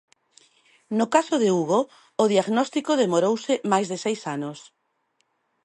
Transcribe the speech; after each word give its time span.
No 0.97 1.05
caso 1.15 1.35
de 1.43 1.49
Hugo 1.57 1.79
o 2.23 2.25
diagnóstico 2.33 2.91
demorouse 3.03 3.53
máis 3.71 3.87
de 3.91 3.97
seis 4.05 4.21
anos. 4.35 4.59